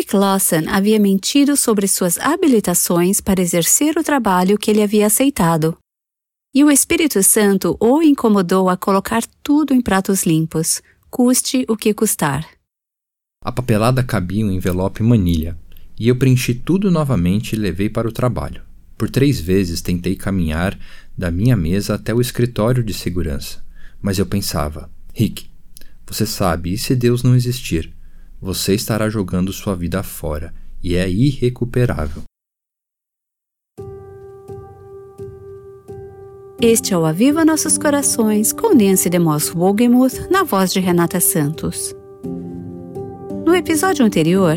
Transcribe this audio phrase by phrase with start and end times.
[0.00, 5.76] Rick Lawson havia mentido sobre suas habilitações para exercer o trabalho que ele havia aceitado.
[6.54, 11.92] E o Espírito Santo o incomodou a colocar tudo em pratos limpos, custe o que
[11.92, 12.48] custar.
[13.44, 15.54] A papelada cabia um envelope manilha,
[15.98, 18.62] e eu preenchi tudo novamente e levei para o trabalho.
[18.96, 20.78] Por três vezes tentei caminhar
[21.14, 23.62] da minha mesa até o escritório de segurança,
[24.00, 25.50] mas eu pensava: Rick,
[26.06, 27.99] você sabe, e se Deus não existir?
[28.42, 32.22] Você estará jogando sua vida fora e é irrecuperável.
[36.58, 41.94] Este é o Aviva Nossos Corações com Nancy DeMoss Wogemuth na voz de Renata Santos.
[43.44, 44.56] No episódio anterior,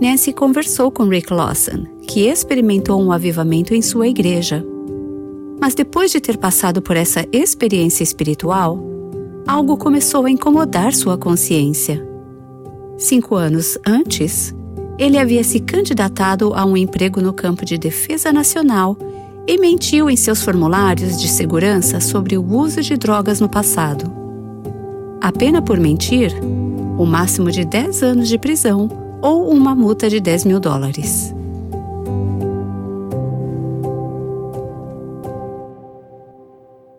[0.00, 4.64] Nancy conversou com Rick Lawson, que experimentou um avivamento em sua igreja.
[5.60, 8.82] Mas depois de ter passado por essa experiência espiritual,
[9.46, 12.07] algo começou a incomodar sua consciência.
[12.98, 14.52] Cinco anos antes,
[14.98, 18.98] ele havia se candidatado a um emprego no campo de defesa nacional
[19.46, 24.12] e mentiu em seus formulários de segurança sobre o uso de drogas no passado.
[25.20, 26.34] A pena por mentir?
[26.98, 28.88] O máximo de 10 anos de prisão
[29.22, 31.32] ou uma multa de 10 mil dólares.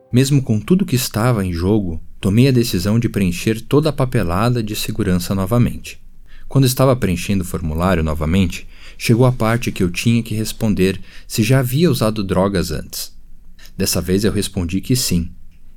[0.09, 4.62] Mesmo com tudo que estava em jogo, tomei a decisão de preencher toda a papelada
[4.62, 6.02] de segurança novamente.
[6.48, 8.67] Quando estava preenchendo o formulário novamente,
[8.98, 13.16] chegou a parte que eu tinha que responder se já havia usado drogas antes.
[13.78, 15.31] Dessa vez eu respondi que sim.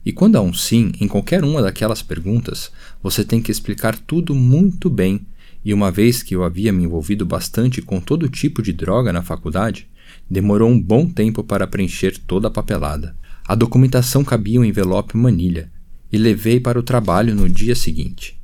[0.04, 4.34] E quando há um sim em qualquer uma daquelas perguntas, você tem que explicar tudo
[4.34, 5.24] muito bem.
[5.64, 9.22] E uma vez que eu havia me envolvido bastante com todo tipo de droga na
[9.22, 9.86] faculdade,
[10.28, 13.16] demorou um bom tempo para preencher toda a papelada.
[13.46, 15.70] A documentação cabia um envelope manilha
[16.12, 18.38] e levei para o trabalho no dia seguinte.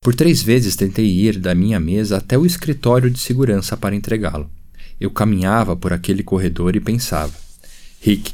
[0.00, 4.48] Por três vezes tentei ir da minha mesa até o escritório de segurança para entregá-lo.
[5.00, 7.32] Eu caminhava por aquele corredor e pensava:
[8.00, 8.32] Rick,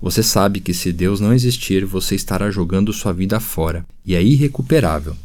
[0.00, 4.22] você sabe que se Deus não existir, você estará jogando sua vida fora e é
[4.22, 5.16] irrecuperável.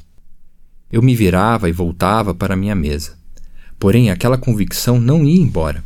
[0.92, 3.18] Eu me virava e voltava para minha mesa.
[3.80, 5.84] Porém, aquela convicção não ia embora.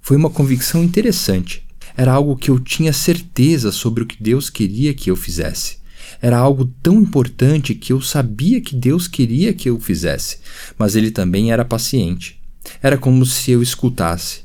[0.00, 1.64] Foi uma convicção interessante.
[1.96, 5.77] Era algo que eu tinha certeza sobre o que Deus queria que eu fizesse
[6.20, 10.38] era algo tão importante que eu sabia que Deus queria que eu fizesse,
[10.78, 12.40] mas ele também era paciente.
[12.82, 14.42] Era como se eu escutasse: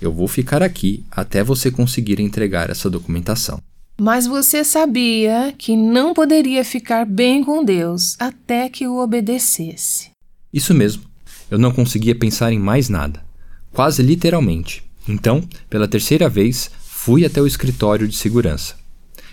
[0.00, 3.60] Eu vou ficar aqui até você conseguir entregar essa documentação.
[4.00, 10.10] Mas você sabia que não poderia ficar bem com Deus até que o obedecesse.
[10.52, 11.02] Isso mesmo.
[11.50, 13.22] Eu não conseguia pensar em mais nada.
[13.72, 14.82] Quase literalmente.
[15.06, 18.79] Então, pela terceira vez, fui até o escritório de segurança.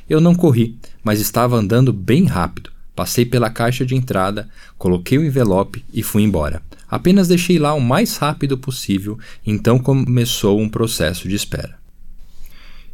[0.09, 2.71] Eu não corri, mas estava andando bem rápido.
[2.95, 6.61] Passei pela caixa de entrada, coloquei o envelope e fui embora.
[6.89, 11.77] Apenas deixei lá o mais rápido possível, então começou um processo de espera.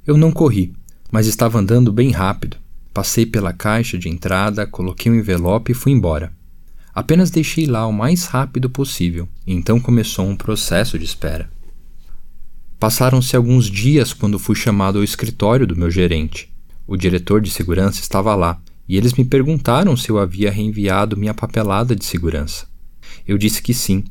[0.05, 0.73] Eu não corri,
[1.11, 2.57] mas estava andando bem rápido.
[2.93, 6.33] Passei pela caixa de entrada, coloquei o envelope e fui embora.
[6.93, 11.49] Apenas deixei lá o mais rápido possível, então começou um processo de espera.
[12.79, 16.52] Passaram-se alguns dias quando fui chamado ao escritório do meu gerente.
[16.85, 21.33] O diretor de segurança estava lá e eles me perguntaram se eu havia reenviado minha
[21.33, 22.67] papelada de segurança.
[23.27, 24.03] Eu disse que sim,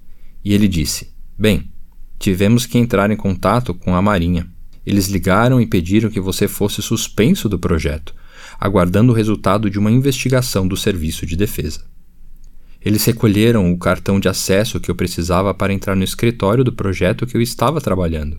[0.45, 1.71] e ele disse: Bem,
[2.19, 4.49] tivemos que entrar em contato com a Marinha.
[4.85, 8.15] Eles ligaram e pediram que você fosse suspenso do projeto,
[8.59, 11.85] aguardando o resultado de uma investigação do Serviço de Defesa.
[12.85, 17.27] Eles recolheram o cartão de acesso que eu precisava para entrar no escritório do projeto
[17.27, 18.39] que eu estava trabalhando.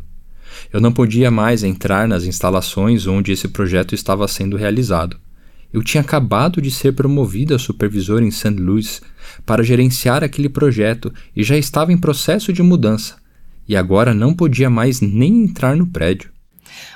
[0.71, 5.17] Eu não podia mais entrar nas instalações onde esse projeto estava sendo realizado.
[5.73, 8.51] Eu tinha acabado de ser promovido a supervisor em St.
[8.51, 9.01] Louis
[9.45, 13.15] para gerenciar aquele projeto e já estava em processo de mudança.
[13.67, 16.31] E agora não podia mais nem entrar no prédio.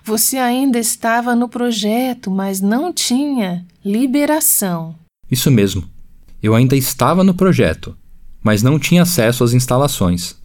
[0.03, 4.96] Você ainda estava no projeto, mas não tinha liberação.
[5.29, 5.84] Isso mesmo.
[6.41, 7.97] Eu ainda estava no projeto,
[8.44, 10.37] mas não tinha acesso às instalações.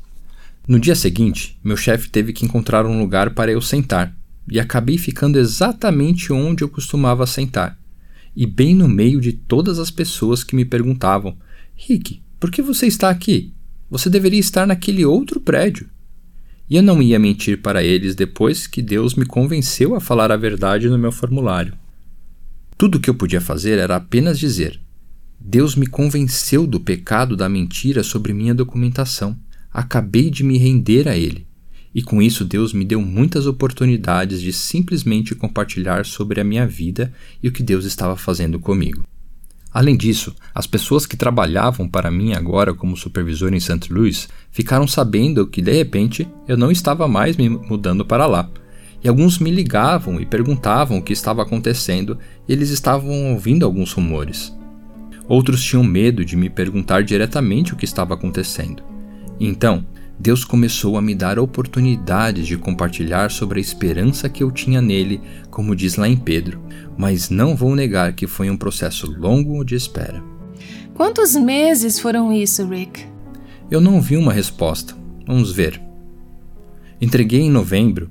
[0.73, 4.17] No dia seguinte, meu chefe teve que encontrar um lugar para eu sentar,
[4.51, 7.79] e acabei ficando exatamente onde eu costumava sentar,
[8.35, 11.37] e bem no meio de todas as pessoas que me perguntavam:
[11.77, 13.53] Rick, por que você está aqui?
[13.91, 15.91] Você deveria estar naquele outro prédio.
[16.71, 20.39] E eu não ia mentir para eles depois que Deus me convenceu a falar a
[20.39, 21.75] verdade no meu formulário.
[22.79, 24.81] Tudo o que eu podia fazer era apenas dizer:
[25.39, 29.39] Deus me convenceu do pecado da mentira sobre minha documentação
[29.73, 31.47] acabei de me render a Ele.
[31.95, 37.13] E com isso, Deus me deu muitas oportunidades de simplesmente compartilhar sobre a minha vida
[37.43, 39.05] e o que Deus estava fazendo comigo.
[39.73, 43.91] Além disso, as pessoas que trabalhavam para mim agora como supervisor em St.
[43.91, 48.51] Louis ficaram sabendo que de repente eu não estava mais me mudando para lá.
[49.03, 53.93] E alguns me ligavam e perguntavam o que estava acontecendo, e eles estavam ouvindo alguns
[53.93, 54.55] rumores.
[55.27, 58.92] Outros tinham medo de me perguntar diretamente o que estava acontecendo.
[59.47, 59.85] Então,
[60.19, 65.21] Deus começou a me dar oportunidades de compartilhar sobre a esperança que eu tinha nele,
[65.51, 66.63] como diz lá em Pedro,
[66.97, 70.23] mas não vou negar que foi um processo longo de espera.
[70.95, 73.05] Quantos meses foram isso, Rick?
[73.69, 74.95] Eu não vi uma resposta.
[75.27, 75.83] Vamos ver.
[77.01, 78.11] Entreguei em novembro.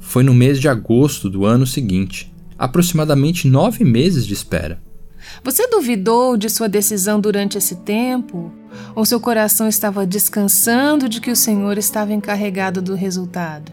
[0.00, 2.32] Foi no mês de agosto do ano seguinte.
[2.56, 4.80] Aproximadamente nove meses de espera.
[5.42, 8.52] Você duvidou de sua decisão durante esse tempo?
[8.94, 13.72] Ou seu coração estava descansando de que o Senhor estava encarregado do resultado?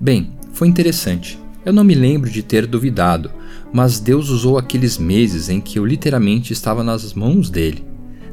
[0.00, 1.38] Bem, foi interessante.
[1.64, 3.30] Eu não me lembro de ter duvidado,
[3.72, 7.84] mas Deus usou aqueles meses em que eu literalmente estava nas mãos dele.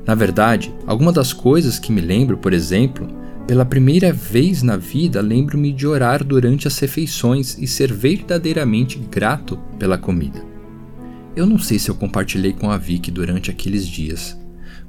[0.06, 3.08] Na verdade, algumas das coisas que me lembro, por exemplo,
[3.46, 9.58] pela primeira vez na vida lembro-me de orar durante as refeições e ser verdadeiramente grato
[9.78, 10.49] pela comida.
[11.36, 14.38] Eu não sei se eu compartilhei com a Vicky durante aqueles dias,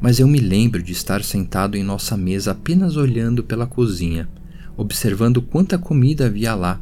[0.01, 4.29] mas eu me lembro de estar sentado em nossa mesa apenas olhando pela cozinha,
[4.75, 6.81] observando quanta comida havia lá,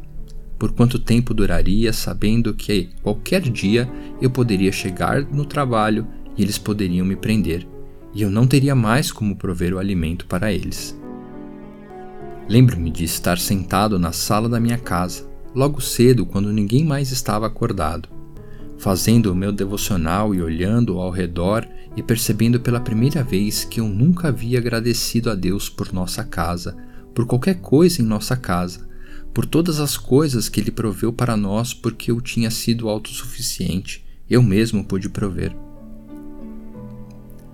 [0.57, 3.89] por quanto tempo duraria, sabendo que qualquer dia
[4.21, 6.07] eu poderia chegar no trabalho
[6.37, 7.67] e eles poderiam me prender,
[8.13, 10.97] e eu não teria mais como prover o alimento para eles.
[12.47, 17.45] Lembro-me de estar sentado na sala da minha casa, logo cedo quando ninguém mais estava
[17.45, 18.18] acordado
[18.79, 21.67] fazendo o meu devocional e olhando ao redor
[21.97, 26.77] e percebendo pela primeira vez que eu nunca havia agradecido a Deus por nossa casa,
[27.13, 28.87] por qualquer coisa em nossa casa,
[29.33, 34.41] por todas as coisas que Ele proveu para nós porque eu tinha sido autossuficiente, eu
[34.41, 35.53] mesmo pude prover.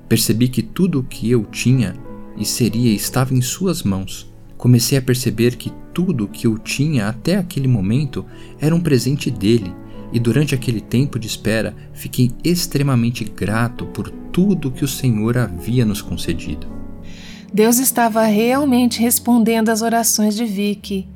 [0.07, 1.95] Percebi que tudo o que eu tinha
[2.37, 4.31] e seria estava em Suas mãos.
[4.55, 8.23] Comecei a perceber que tudo o que eu tinha até aquele momento
[8.59, 9.73] era um presente dele
[10.11, 15.85] e durante aquele tempo de espera fiquei extremamente grato por tudo que o Senhor havia
[15.85, 16.67] nos concedido.
[17.53, 21.07] Deus estava realmente respondendo às orações de Vicky,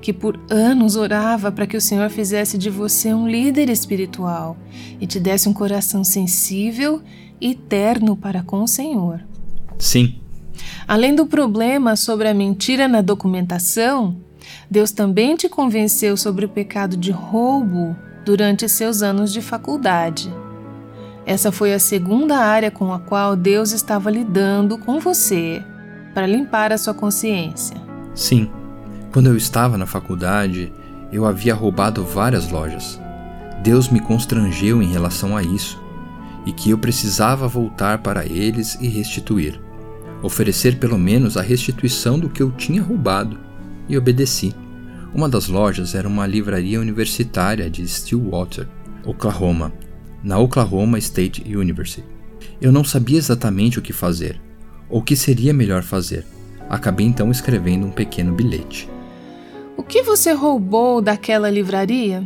[0.00, 4.56] que por anos orava para que o Senhor fizesse de você um líder espiritual
[5.00, 7.02] e te desse um coração sensível
[7.40, 9.20] e terno para com o Senhor.
[9.78, 10.16] Sim.
[10.86, 14.16] Além do problema sobre a mentira na documentação,
[14.70, 17.96] Deus também te convenceu sobre o pecado de roubo
[18.28, 20.30] durante seus anos de faculdade.
[21.24, 25.64] Essa foi a segunda área com a qual Deus estava lidando com você
[26.12, 27.74] para limpar a sua consciência.
[28.14, 28.50] Sim,
[29.14, 30.70] quando eu estava na faculdade,
[31.10, 33.00] eu havia roubado várias lojas.
[33.62, 35.82] Deus me constrangeu em relação a isso
[36.44, 39.58] e que eu precisava voltar para eles e restituir,
[40.22, 43.38] oferecer pelo menos a restituição do que eu tinha roubado,
[43.88, 44.54] e obedeci.
[45.14, 48.68] Uma das lojas era uma livraria universitária de Stillwater,
[49.04, 49.72] Oklahoma,
[50.22, 52.04] na Oklahoma State University.
[52.60, 54.38] Eu não sabia exatamente o que fazer,
[54.88, 56.26] ou o que seria melhor fazer.
[56.68, 58.88] Acabei então escrevendo um pequeno bilhete.
[59.76, 62.22] O que você roubou daquela livraria?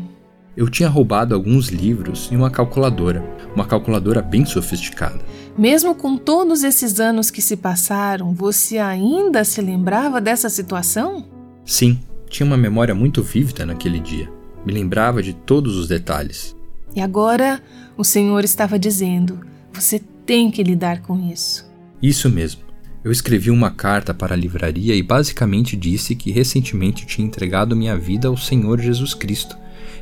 [0.56, 3.25] Eu tinha roubado alguns livros e uma calculadora,
[3.55, 5.20] uma calculadora bem sofisticada.
[5.56, 11.25] Mesmo com todos esses anos que se passaram, você ainda se lembrava dessa situação?
[11.64, 11.99] Sim,
[12.32, 14.28] tinha uma memória muito vívida naquele dia.
[14.64, 16.56] Me lembrava de todos os detalhes.
[16.97, 17.62] E agora
[17.97, 19.40] o Senhor estava dizendo:
[19.73, 21.71] você tem que lidar com isso.
[22.02, 22.62] Isso mesmo.
[23.04, 27.97] Eu escrevi uma carta para a livraria e basicamente disse que recentemente tinha entregado minha
[27.99, 29.56] vida ao Senhor Jesus Cristo.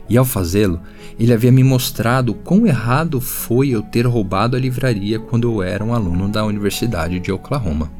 [0.08, 0.80] E ao fazê-lo,
[1.18, 5.84] ele havia me mostrado quão errado foi eu ter roubado a livraria quando eu era
[5.84, 7.90] um aluno da Universidade de Oklahoma.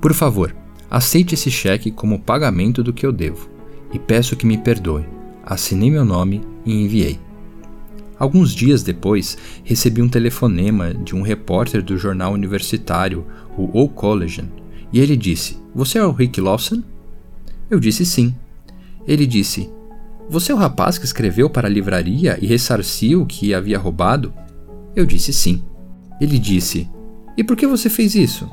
[0.00, 0.54] Por favor,
[0.90, 3.50] Aceite esse cheque como pagamento do que eu devo
[3.92, 5.04] e peço que me perdoe.
[5.44, 7.18] Assinei meu nome e enviei.
[8.18, 13.26] Alguns dias depois, recebi um telefonema de um repórter do jornal universitário,
[13.56, 14.48] o O Collegian,
[14.92, 16.82] e ele disse: Você é o Rick Lawson?
[17.70, 18.34] Eu disse sim.
[19.06, 19.70] Ele disse:
[20.30, 24.32] Você é o rapaz que escreveu para a livraria e ressarciu o que havia roubado?
[24.94, 25.62] Eu disse sim.
[26.20, 26.88] Ele disse:
[27.36, 28.48] E por que você fez isso?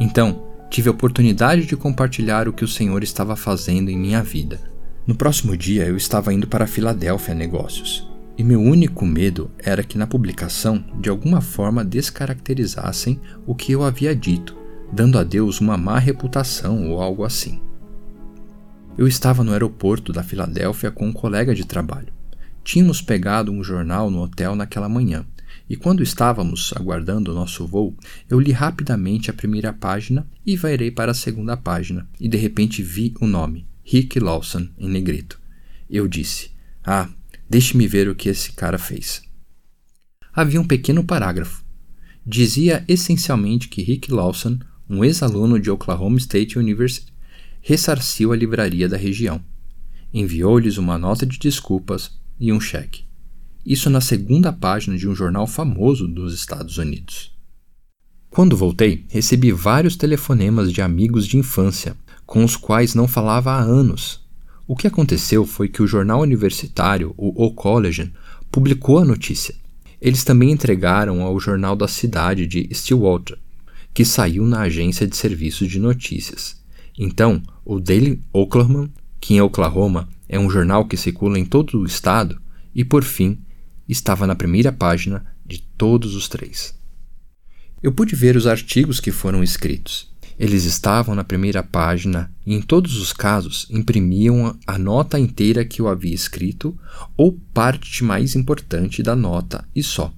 [0.00, 4.60] Então, tive a oportunidade de compartilhar o que o Senhor estava fazendo em minha vida.
[5.06, 9.96] No próximo dia eu estava indo para Filadélfia negócios, e meu único medo era que
[9.96, 14.56] na publicação de alguma forma descaracterizassem o que eu havia dito,
[14.92, 17.60] dando a Deus uma má reputação ou algo assim.
[18.96, 22.12] Eu estava no aeroporto da Filadélfia com um colega de trabalho.
[22.64, 25.24] Tínhamos pegado um jornal no hotel naquela manhã
[25.68, 27.94] E quando estávamos aguardando o nosso voo,
[28.28, 32.82] eu li rapidamente a primeira página e vairei para a segunda página, e de repente
[32.82, 35.38] vi o nome, Rick Lawson, em negrito.
[35.90, 36.50] Eu disse:
[36.82, 37.08] Ah,
[37.48, 39.22] deixe-me ver o que esse cara fez.
[40.32, 41.64] Havia um pequeno parágrafo.
[42.24, 44.58] Dizia essencialmente que Rick Lawson,
[44.88, 47.12] um ex-aluno de Oklahoma State University,
[47.60, 49.42] ressarciu a livraria da região.
[50.12, 53.07] Enviou-lhes uma nota de desculpas e um cheque.
[53.68, 57.36] Isso na segunda página de um jornal famoso dos Estados Unidos.
[58.30, 61.94] Quando voltei, recebi vários telefonemas de amigos de infância,
[62.24, 64.26] com os quais não falava há anos.
[64.66, 68.10] O que aconteceu foi que o jornal universitário, o O College,
[68.50, 69.54] publicou a notícia.
[70.00, 73.36] Eles também entregaram ao jornal da cidade de Stillwater,
[73.92, 76.58] que saiu na agência de serviços de notícias.
[76.98, 78.88] Então, o Daily Oklahoma,
[79.20, 82.40] que em Oklahoma é um jornal que circula em todo o estado,
[82.74, 83.38] e por fim,
[83.88, 86.74] estava na primeira página de todos os três.
[87.82, 90.08] Eu pude ver os artigos que foram escritos.
[90.38, 95.80] Eles estavam na primeira página e, em todos os casos, imprimiam a nota inteira que
[95.80, 96.78] eu havia escrito
[97.16, 100.12] ou parte mais importante da nota e só.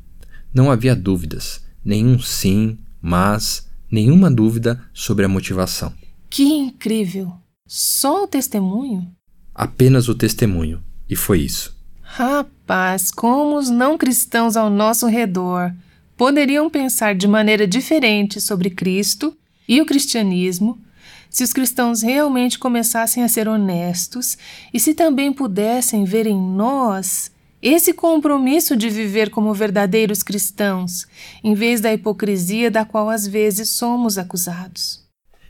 [0.53, 5.93] Não havia dúvidas, nenhum sim, mas, nenhuma dúvida sobre a motivação.
[6.29, 7.33] Que incrível!
[7.67, 9.11] Só o testemunho?
[9.55, 11.80] Apenas o testemunho, e foi isso.
[12.13, 15.73] Rapaz, como os não cristãos ao nosso redor
[16.17, 19.37] poderiam pensar de maneira diferente sobre Cristo
[19.69, 20.77] e o cristianismo
[21.31, 24.37] se os cristãos realmente começassem a ser honestos
[24.75, 27.31] e se também pudessem ver em nós
[27.63, 31.07] esse compromisso de viver como verdadeiros cristãos,
[31.45, 35.05] em vez da hipocrisia da qual às vezes somos acusados.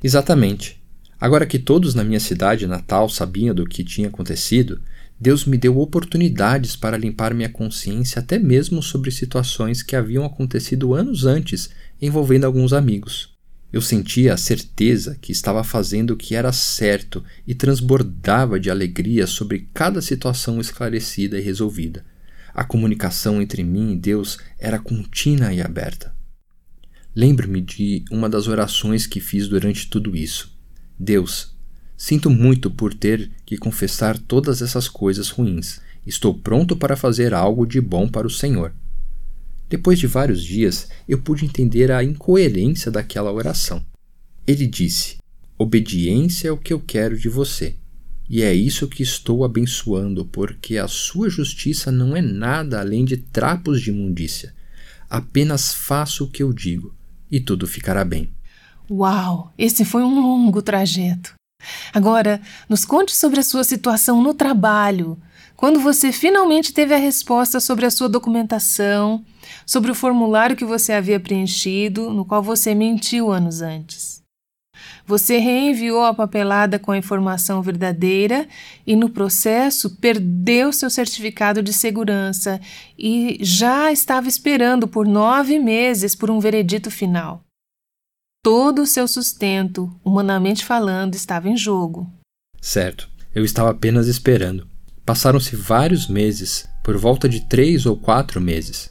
[0.04, 0.78] Exatamente.
[1.18, 4.80] Agora que todos na minha cidade natal sabiam do que tinha acontecido,
[5.20, 10.94] Deus me deu oportunidades para limpar minha consciência até mesmo sobre situações que haviam acontecido
[10.94, 11.68] anos antes
[12.00, 13.38] envolvendo alguns amigos.
[13.70, 19.26] Eu sentia a certeza que estava fazendo o que era certo e transbordava de alegria
[19.26, 22.04] sobre cada situação esclarecida e resolvida.
[22.54, 26.12] A comunicação entre mim e Deus era contínua e aberta.
[27.14, 30.58] Lembro-me de uma das orações que fiz durante tudo isso.
[30.98, 31.54] Deus,
[32.00, 35.82] sinto muito por ter que confessar todas essas coisas ruins.
[36.06, 38.72] Estou pronto para fazer algo de bom para o Senhor.
[39.68, 43.84] Depois de vários dias, eu pude entender a incoerência daquela oração.
[44.46, 45.18] Ele disse:
[45.58, 47.74] Obediência é o que eu quero de você.
[48.30, 53.18] E é isso que estou abençoando, porque a sua justiça não é nada além de
[53.18, 54.54] trapos de imundícia.
[55.08, 56.94] Apenas faça o que eu digo,
[57.30, 58.30] e tudo ficará bem.
[58.90, 61.38] Uau, esse foi um longo trajeto.
[61.92, 65.18] Agora, nos conte sobre a sua situação no trabalho.
[65.56, 69.24] Quando você finalmente teve a resposta sobre a sua documentação,
[69.66, 74.20] sobre o formulário que você havia preenchido, no qual você mentiu anos antes.
[75.06, 78.48] Você reenviou a papelada com a informação verdadeira
[78.86, 82.60] e, no processo, perdeu seu certificado de segurança
[82.98, 87.42] e já estava esperando por nove meses por um veredito final.
[88.42, 92.10] Todo o seu sustento, humanamente falando, estava em jogo.
[92.58, 94.66] Certo, eu estava apenas esperando.
[95.04, 98.90] Passaram-se vários meses, por volta de três ou quatro meses.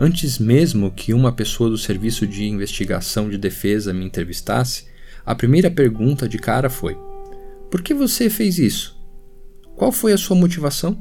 [0.00, 4.86] Antes mesmo que uma pessoa do Serviço de Investigação de Defesa me entrevistasse,
[5.26, 6.96] a primeira pergunta de cara foi:
[7.70, 8.98] Por que você fez isso?
[9.76, 10.98] Qual foi a sua motivação?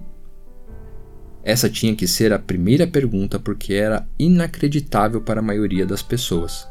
[1.41, 6.67] Essa tinha que ser a primeira pergunta porque era inacreditável para a maioria das pessoas.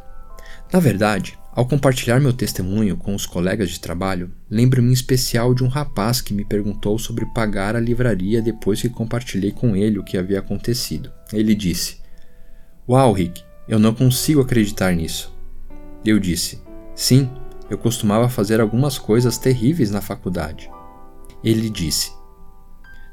[0.73, 5.65] Na verdade, ao compartilhar meu testemunho com os colegas de trabalho, lembro-me em especial de
[5.65, 10.05] um rapaz que me perguntou sobre pagar a livraria depois que compartilhei com ele o
[10.05, 11.11] que havia acontecido.
[11.33, 11.99] Ele disse:
[12.89, 15.35] Uau, Rick, eu não consigo acreditar nisso.
[16.05, 16.61] Eu disse:
[16.95, 17.31] Sim,
[17.71, 20.71] eu costumava fazer algumas coisas terríveis na faculdade.
[21.43, 22.13] Ele disse: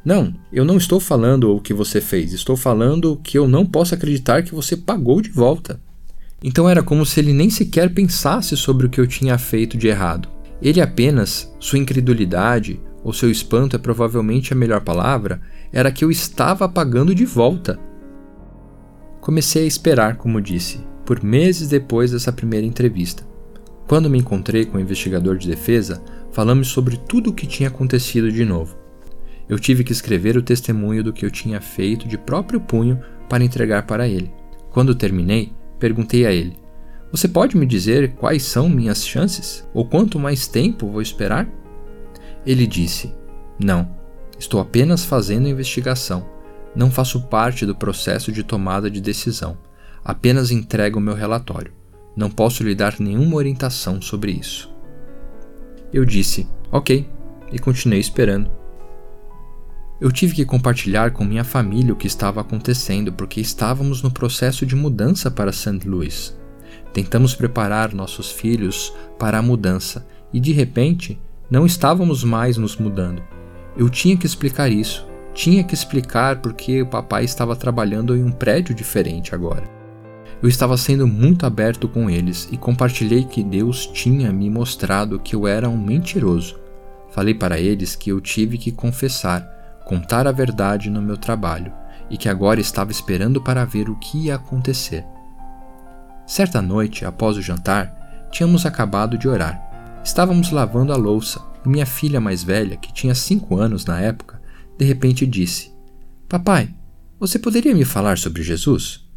[0.03, 3.95] Não, eu não estou falando o que você fez, estou falando que eu não posso
[3.95, 5.79] acreditar que você pagou de volta.
[6.43, 9.87] Então era como se ele nem sequer pensasse sobre o que eu tinha feito de
[9.87, 10.27] errado.
[10.61, 16.11] Ele apenas, sua incredulidade, ou seu espanto é provavelmente a melhor palavra, era que eu
[16.11, 17.79] estava pagando de volta.
[19.21, 23.23] Comecei a esperar, como disse, por meses depois dessa primeira entrevista.
[23.87, 28.31] Quando me encontrei com o investigador de defesa, falamos sobre tudo o que tinha acontecido
[28.31, 28.75] de novo.
[29.47, 33.43] Eu tive que escrever o testemunho do que eu tinha feito de próprio punho para
[33.43, 34.31] entregar para ele.
[34.71, 35.51] Quando terminei,
[35.83, 36.55] Perguntei a ele:
[37.11, 39.67] Você pode me dizer quais são minhas chances?
[39.73, 41.45] Ou quanto mais tempo vou esperar?
[42.45, 43.13] Ele disse:
[43.59, 43.93] Não,
[44.39, 46.25] estou apenas fazendo investigação.
[46.73, 49.57] Não faço parte do processo de tomada de decisão,
[50.05, 51.73] apenas entrego o meu relatório.
[52.15, 54.73] Não posso lhe dar nenhuma orientação sobre isso.
[55.91, 57.05] Eu disse, ok,
[57.51, 58.49] e continuei esperando.
[60.03, 64.65] Eu tive que compartilhar com minha família o que estava acontecendo porque estávamos no processo
[64.65, 65.87] de mudança para St.
[65.87, 66.37] Louis.
[66.91, 71.17] Tentamos preparar nossos filhos para a mudança e de repente
[71.49, 73.23] não estávamos mais nos mudando.
[73.77, 78.31] Eu tinha que explicar isso, tinha que explicar porque o papai estava trabalhando em um
[78.33, 79.63] prédio diferente agora.
[80.41, 85.33] Eu estava sendo muito aberto com eles e compartilhei que Deus tinha me mostrado que
[85.33, 86.59] eu era um mentiroso.
[87.09, 91.73] Falei para eles que eu tive que confessar, contar a verdade no meu trabalho
[92.09, 95.05] e que agora estava esperando para ver o que ia acontecer.
[96.25, 99.73] Certa noite, após o jantar, tínhamos acabado de orar
[100.03, 104.41] Estávamos lavando a louça e minha filha mais velha, que tinha cinco anos na época,
[104.77, 105.71] de repente disse:
[106.27, 106.69] Papai,
[107.17, 109.07] você poderia me falar sobre Jesus?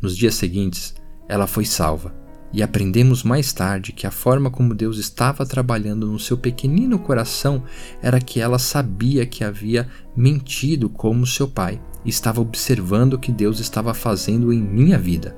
[0.00, 0.94] Nos dias seguintes,
[1.28, 2.14] ela foi salva
[2.52, 7.64] e aprendemos mais tarde que a forma como Deus estava trabalhando no seu pequenino coração
[8.02, 13.32] era que ela sabia que havia mentido como seu pai e estava observando o que
[13.32, 15.36] Deus estava fazendo em minha vida.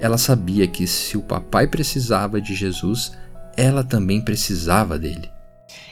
[0.00, 3.12] Ela sabia que se o papai precisava de Jesus,
[3.56, 5.30] ela também precisava dele.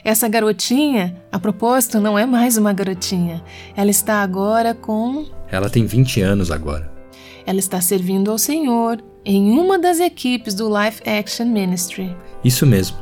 [0.03, 3.41] Essa garotinha, a propósito, não é mais uma garotinha.
[3.75, 5.25] Ela está agora com.
[5.49, 6.90] Ela tem 20 anos agora.
[7.45, 12.15] Ela está servindo ao Senhor em uma das equipes do Life Action Ministry.
[12.43, 12.97] Isso mesmo.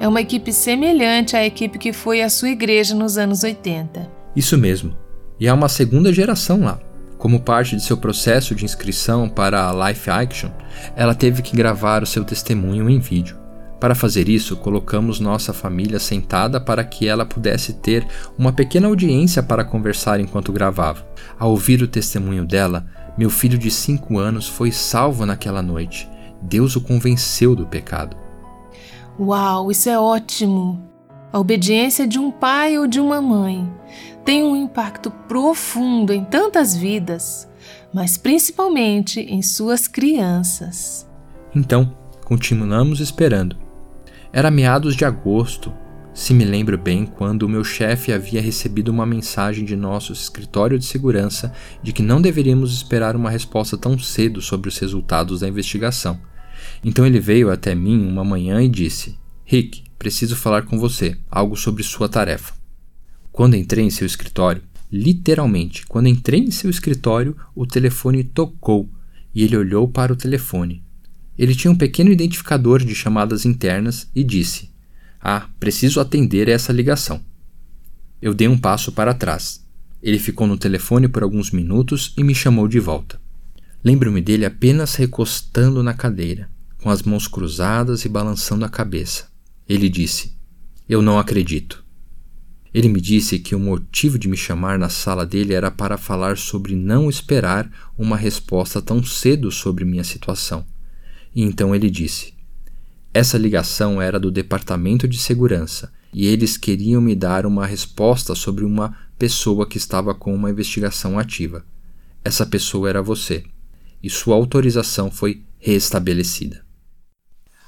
[0.00, 4.10] É uma equipe semelhante à equipe que foi à sua igreja nos anos 80.
[4.36, 4.96] Isso mesmo.
[5.40, 6.78] E há uma segunda geração lá.
[7.16, 10.50] Como parte de seu processo de inscrição para a Life Action,
[10.94, 13.36] ela teve que gravar o seu testemunho em vídeo.
[13.80, 18.06] Para fazer isso, colocamos nossa família sentada para que ela pudesse ter
[18.36, 21.06] uma pequena audiência para conversar enquanto gravava.
[21.38, 22.86] Ao ouvir o testemunho dela,
[23.18, 26.08] meu filho de 5 anos foi salvo naquela noite.
[26.40, 28.16] Deus o convenceu do pecado.
[29.18, 30.80] Uau, isso é ótimo!
[31.32, 33.68] A obediência de um pai ou de uma mãe
[34.24, 37.48] tem um impacto profundo em tantas vidas,
[37.92, 41.06] mas principalmente em suas crianças.
[41.54, 41.92] Então,
[42.24, 43.68] continuamos esperando
[44.32, 45.72] era meados de agosto,
[46.18, 50.76] se me lembro bem, quando o meu chefe havia recebido uma mensagem de nosso escritório
[50.76, 55.48] de segurança de que não deveríamos esperar uma resposta tão cedo sobre os resultados da
[55.48, 56.20] investigação.
[56.82, 61.54] Então ele veio até mim uma manhã e disse: Rick, preciso falar com você, algo
[61.54, 62.52] sobre sua tarefa.
[63.30, 68.90] Quando entrei em seu escritório, literalmente, quando entrei em seu escritório, o telefone tocou
[69.32, 70.82] e ele olhou para o telefone.
[71.38, 74.67] Ele tinha um pequeno identificador de chamadas internas e disse:
[75.20, 77.20] Ah, preciso atender essa ligação.
[78.20, 79.64] Eu dei um passo para trás.
[80.02, 83.20] Ele ficou no telefone por alguns minutos e me chamou de volta.
[83.82, 86.50] Lembro-me dele apenas recostando na cadeira,
[86.82, 89.28] com as mãos cruzadas e balançando a cabeça.
[89.68, 90.36] Ele disse:
[90.88, 91.84] Eu não acredito.
[92.72, 96.36] Ele me disse que o motivo de me chamar na sala dele era para falar
[96.36, 100.64] sobre não esperar uma resposta tão cedo sobre minha situação
[101.34, 102.34] e então ele disse:
[103.12, 108.64] Essa ligação era do Departamento de Segurança e eles queriam me dar uma resposta sobre
[108.64, 111.64] uma pessoa que estava com uma investigação ativa.
[112.24, 113.44] Essa pessoa era você,
[114.02, 116.64] e sua autorização foi restabelecida.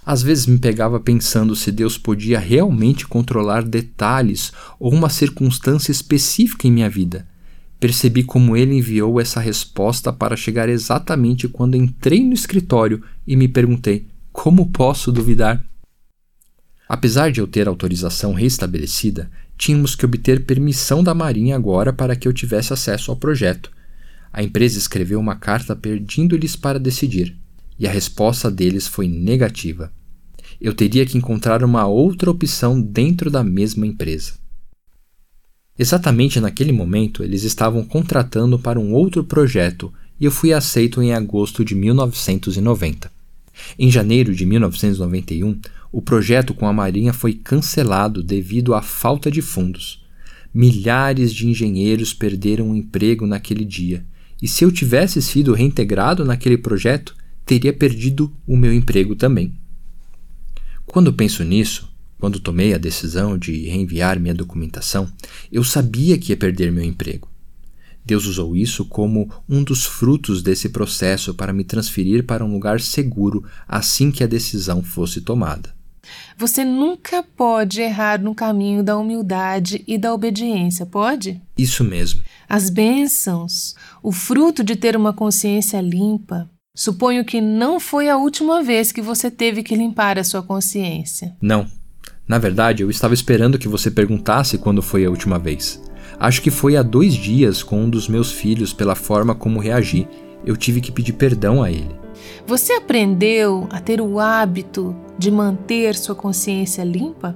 [0.05, 6.67] Às vezes me pegava pensando se Deus podia realmente controlar detalhes ou uma circunstância específica
[6.67, 7.29] em minha vida
[7.81, 13.49] Percebi como ele enviou essa resposta para chegar exatamente quando entrei no escritório e me
[13.49, 15.65] perguntei: como posso duvidar?
[16.89, 22.27] Apesar de eu ter autorização restabelecida, tínhamos que obter permissão da Marinha agora para que
[22.27, 23.71] eu tivesse acesso ao projeto.
[24.33, 27.37] A empresa escreveu uma carta pedindo-lhes para decidir,
[27.79, 29.93] e a resposta deles foi negativa.
[30.61, 34.35] Eu teria que encontrar uma outra opção dentro da mesma empresa.
[35.79, 41.15] Exatamente naquele momento, eles estavam contratando para um outro projeto e eu fui aceito em
[41.15, 43.20] agosto de 1990.
[43.79, 45.59] Em janeiro de 1991,
[45.93, 50.05] o projeto com a Marinha foi cancelado devido à falta de fundos.
[50.53, 54.05] Milhares de engenheiros perderam o emprego naquele dia,
[54.43, 59.53] e se eu tivesse sido reintegrado naquele projeto, teria perdido o meu emprego também.
[60.87, 65.11] Quando penso nisso, quando tomei a decisão de reenviar minha documentação,
[65.51, 67.29] eu sabia que ia perder meu emprego.
[68.11, 72.81] Deus usou isso como um dos frutos desse processo para me transferir para um lugar
[72.81, 75.73] seguro assim que a decisão fosse tomada.
[76.37, 81.41] Você nunca pode errar no caminho da humildade e da obediência, pode?
[81.57, 82.21] Isso mesmo.
[82.49, 86.51] As bênçãos, o fruto de ter uma consciência limpa.
[86.75, 91.37] Suponho que não foi a última vez que você teve que limpar a sua consciência.
[91.41, 91.65] Não.
[92.27, 95.81] Na verdade, eu estava esperando que você perguntasse quando foi a última vez.
[96.21, 100.07] Acho que foi há dois dias com um dos meus filhos pela forma como reagi.
[100.45, 101.99] Eu tive que pedir perdão a ele.
[102.47, 107.35] Você aprendeu a ter o hábito de manter sua consciência limpa?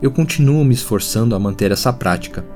[0.00, 2.46] Eu continuo me esforçando a manter essa prática.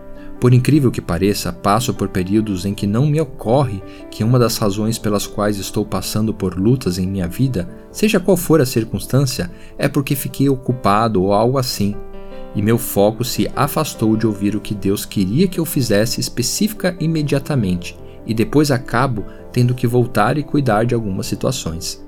[0.40, 4.56] Por incrível que pareça, passo por períodos em que não me ocorre que uma das
[4.56, 9.50] razões pelas quais estou passando por lutas em minha vida, seja qual for a circunstância,
[9.76, 11.94] é porque fiquei ocupado ou algo assim,
[12.54, 16.96] e meu foco se afastou de ouvir o que Deus queria que eu fizesse específica
[17.00, 22.04] imediatamente, e depois acabo tendo que voltar e cuidar de algumas situações.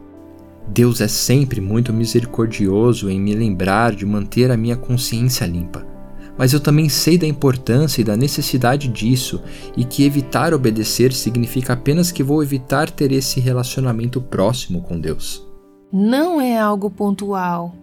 [0.66, 5.87] Deus é sempre muito misericordioso em me lembrar de manter a minha consciência limpa.
[6.37, 9.42] Mas eu também sei da importância e da necessidade disso,
[9.76, 15.46] e que evitar obedecer significa apenas que vou evitar ter esse relacionamento próximo com Deus.
[15.92, 17.74] Não é algo pontual,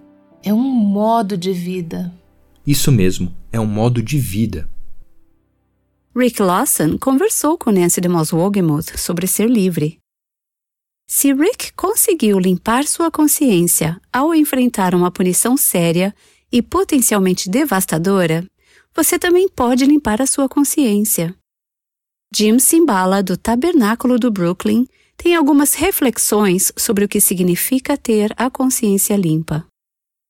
[0.44, 2.12] é um modo de vida.
[2.66, 4.70] Isso mesmo, é um modo de vida.
[6.16, 9.98] Rick Lawson conversou com Nancy DeMoss Wogemuth sobre ser livre.
[11.08, 16.14] Se Rick conseguiu limpar sua consciência ao enfrentar uma punição séria
[16.52, 18.46] e potencialmente devastadora,
[18.96, 21.36] você também pode limpar a sua consciência.
[22.34, 24.86] Jim Simbala, do Tabernáculo do Brooklyn,
[25.18, 29.66] tem algumas reflexões sobre o que significa ter a consciência limpa.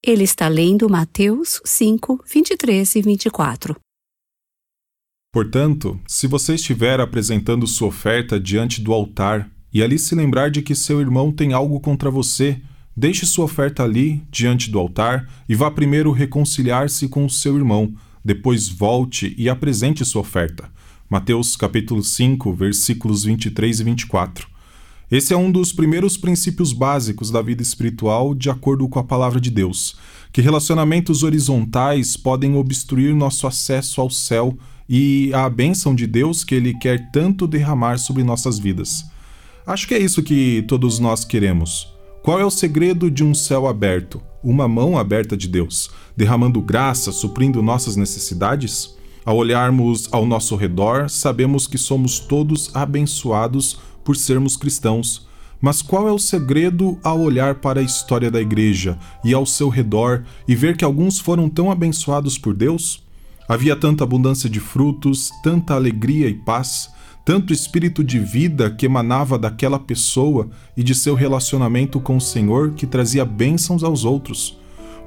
[0.04, 3.76] Ele está lendo Mateus 5, 23 e 24.
[5.32, 10.64] Portanto, se você estiver apresentando sua oferta diante do altar e ali se lembrar de
[10.64, 12.60] que seu irmão tem algo contra você,
[12.98, 17.94] deixe sua oferta ali, diante do altar, e vá primeiro reconciliar-se com o seu irmão,
[18.26, 20.68] depois volte e apresente sua oferta.
[21.08, 24.51] Mateus capítulo 5, versículos 23 e 24.
[25.12, 29.42] Esse é um dos primeiros princípios básicos da vida espiritual, de acordo com a palavra
[29.42, 29.98] de Deus,
[30.32, 36.56] que relacionamentos horizontais podem obstruir nosso acesso ao céu e a bênção de Deus que
[36.56, 39.04] Ele quer tanto derramar sobre nossas vidas.
[39.68, 41.90] Acho que é isso que todos nós queremos.
[42.24, 44.22] Qual é o segredo de um céu aberto?
[44.42, 48.96] Uma mão aberta de Deus, derramando graça, suprindo nossas necessidades?
[49.26, 55.28] Ao olharmos ao nosso redor, sabemos que somos todos abençoados por sermos cristãos.
[55.62, 59.70] Mas qual é o segredo ao olhar para a história da igreja e ao seu
[59.70, 63.04] redor e ver que alguns foram tão abençoados por Deus?
[63.48, 66.90] Havia tanta abundância de frutos, tanta alegria e paz,
[67.24, 72.72] tanto espírito de vida que emanava daquela pessoa e de seu relacionamento com o Senhor
[72.72, 74.58] que trazia bênçãos aos outros.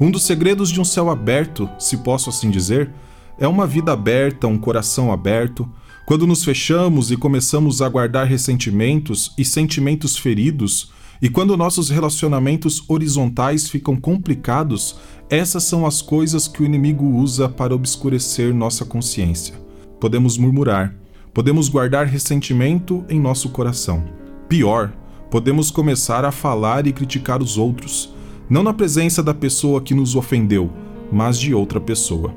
[0.00, 2.90] Um dos segredos de um céu aberto, se posso assim dizer,
[3.38, 5.68] é uma vida aberta, um coração aberto.
[6.06, 12.84] Quando nos fechamos e começamos a guardar ressentimentos e sentimentos feridos, e quando nossos relacionamentos
[12.88, 14.96] horizontais ficam complicados,
[15.30, 19.54] essas são as coisas que o inimigo usa para obscurecer nossa consciência.
[19.98, 20.94] Podemos murmurar,
[21.32, 24.04] podemos guardar ressentimento em nosso coração.
[24.46, 24.92] Pior,
[25.30, 28.12] podemos começar a falar e criticar os outros,
[28.50, 30.70] não na presença da pessoa que nos ofendeu,
[31.10, 32.34] mas de outra pessoa.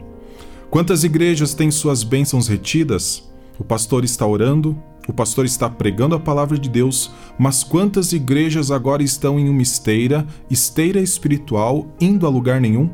[0.70, 3.27] Quantas igrejas têm suas bênçãos retidas?
[3.60, 8.72] O pastor está orando, o pastor está pregando a palavra de Deus, mas quantas igrejas
[8.72, 12.90] agora estão em uma esteira, esteira espiritual, indo a lugar nenhum?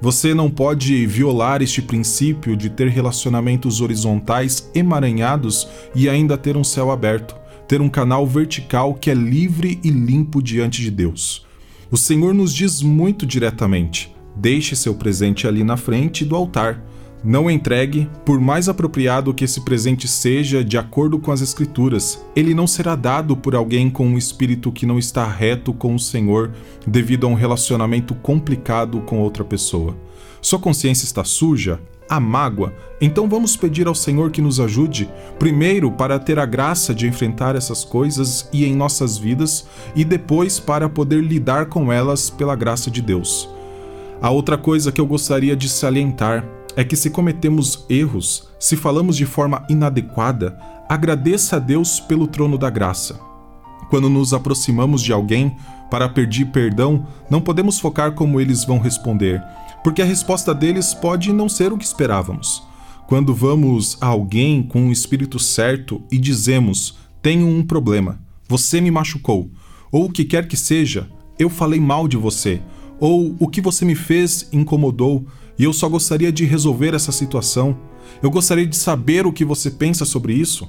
[0.00, 6.64] Você não pode violar este princípio de ter relacionamentos horizontais emaranhados e ainda ter um
[6.64, 7.36] céu aberto,
[7.66, 11.46] ter um canal vertical que é livre e limpo diante de Deus.
[11.90, 16.82] O Senhor nos diz muito diretamente: deixe seu presente ali na frente do altar
[17.24, 22.54] não entregue, por mais apropriado que esse presente seja de acordo com as Escrituras, ele
[22.54, 26.52] não será dado por alguém com um espírito que não está reto com o Senhor
[26.86, 29.96] devido a um relacionamento complicado com outra pessoa.
[30.42, 31.80] Sua consciência está suja?
[32.06, 32.74] A mágoa?
[33.00, 35.08] Então vamos pedir ao Senhor que nos ajude,
[35.38, 40.60] primeiro para ter a graça de enfrentar essas coisas e em nossas vidas, e depois
[40.60, 43.48] para poder lidar com elas pela graça de Deus.
[44.20, 49.16] A outra coisa que eu gostaria de salientar é que se cometemos erros, se falamos
[49.16, 50.58] de forma inadequada,
[50.88, 53.18] agradeça a Deus pelo trono da graça.
[53.90, 55.56] Quando nos aproximamos de alguém
[55.90, 59.42] para pedir perdão, não podemos focar como eles vão responder,
[59.82, 62.62] porque a resposta deles pode não ser o que esperávamos.
[63.06, 68.90] Quando vamos a alguém com o espírito certo e dizemos: Tenho um problema, você me
[68.90, 69.50] machucou,
[69.92, 71.08] ou o que quer que seja,
[71.38, 72.60] eu falei mal de você,
[72.98, 75.26] Ou o que você me fez incomodou
[75.58, 77.76] e eu só gostaria de resolver essa situação.
[78.22, 80.68] Eu gostaria de saber o que você pensa sobre isso.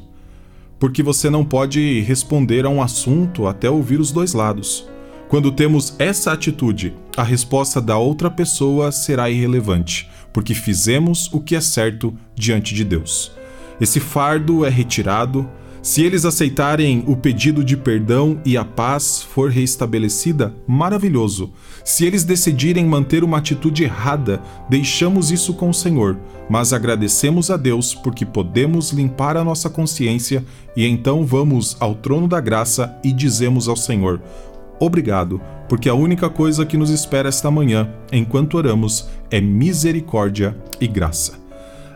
[0.79, 4.87] Porque você não pode responder a um assunto até ouvir os dois lados.
[5.27, 11.55] Quando temos essa atitude, a resposta da outra pessoa será irrelevante, porque fizemos o que
[11.55, 13.31] é certo diante de Deus.
[13.81, 15.49] Esse fardo é retirado.
[15.85, 21.51] Se eles aceitarem o pedido de perdão e a paz for reestabelecida, maravilhoso.
[21.83, 26.17] Se eles decidirem manter uma atitude errada, deixamos isso com o Senhor,
[26.49, 30.43] mas agradecemos a Deus porque podemos limpar a nossa consciência
[30.75, 34.19] e então vamos ao trono da graça e dizemos ao Senhor:
[34.79, 40.87] Obrigado, porque a única coisa que nos espera esta manhã, enquanto oramos, é misericórdia e
[40.87, 41.44] graça.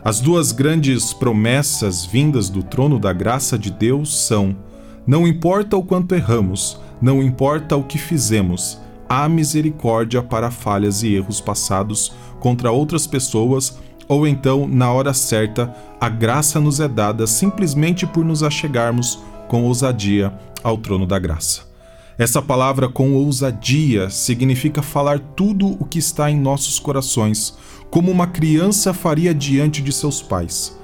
[0.02, 4.56] As duas grandes promessas vindas do trono da graça de Deus são:
[5.06, 11.14] não importa o quanto erramos, não importa o que fizemos, há misericórdia para falhas e
[11.14, 17.26] erros passados contra outras pessoas, ou então, na hora certa, a graça nos é dada
[17.26, 20.32] simplesmente por nos achegarmos com ousadia
[20.64, 21.69] ao trono da graça.
[22.18, 27.56] Essa palavra com ousadia significa falar tudo o que está em nossos corações,
[27.90, 30.78] como uma criança faria diante de seus pais.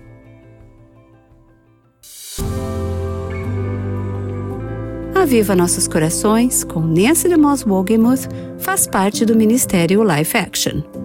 [5.15, 8.27] Aviva Nossos Corações, com Nancy DeMoss Wogemuth,
[8.59, 11.02] faz parte do Ministério Life Action.